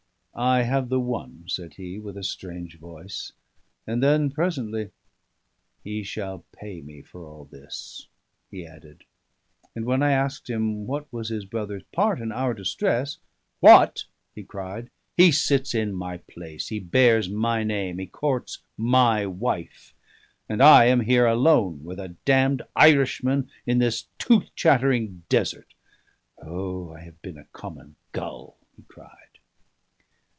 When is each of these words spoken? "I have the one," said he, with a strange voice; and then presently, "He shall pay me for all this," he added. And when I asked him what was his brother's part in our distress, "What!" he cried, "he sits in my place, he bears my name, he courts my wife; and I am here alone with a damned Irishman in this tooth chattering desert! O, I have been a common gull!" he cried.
"I 0.33 0.61
have 0.61 0.87
the 0.87 0.99
one," 0.99 1.43
said 1.47 1.73
he, 1.73 1.99
with 1.99 2.15
a 2.17 2.23
strange 2.23 2.79
voice; 2.79 3.33
and 3.85 4.01
then 4.01 4.31
presently, 4.31 4.91
"He 5.83 6.03
shall 6.03 6.45
pay 6.53 6.81
me 6.81 7.01
for 7.01 7.27
all 7.27 7.43
this," 7.45 8.07
he 8.49 8.65
added. 8.65 9.03
And 9.75 9.83
when 9.83 10.01
I 10.01 10.13
asked 10.13 10.49
him 10.49 10.87
what 10.87 11.11
was 11.11 11.27
his 11.29 11.43
brother's 11.43 11.83
part 11.91 12.21
in 12.21 12.31
our 12.31 12.53
distress, 12.53 13.17
"What!" 13.59 14.05
he 14.33 14.41
cried, 14.43 14.89
"he 15.17 15.33
sits 15.33 15.75
in 15.75 15.93
my 15.93 16.17
place, 16.19 16.69
he 16.69 16.79
bears 16.79 17.27
my 17.29 17.63
name, 17.65 17.99
he 17.99 18.07
courts 18.07 18.59
my 18.77 19.25
wife; 19.25 19.93
and 20.47 20.63
I 20.63 20.85
am 20.85 21.01
here 21.01 21.25
alone 21.25 21.83
with 21.83 21.99
a 21.99 22.15
damned 22.25 22.61
Irishman 22.73 23.49
in 23.67 23.79
this 23.79 24.07
tooth 24.17 24.49
chattering 24.55 25.23
desert! 25.27 25.73
O, 26.41 26.93
I 26.93 27.01
have 27.01 27.21
been 27.21 27.37
a 27.37 27.45
common 27.51 27.95
gull!" 28.13 28.57
he 28.77 28.83
cried. 28.87 29.17